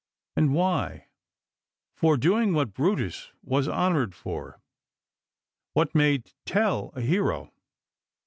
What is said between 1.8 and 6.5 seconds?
For doing what Brutus was honored for— what made